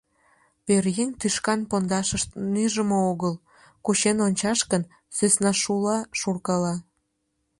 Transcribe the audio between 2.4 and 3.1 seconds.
нӱжымӧ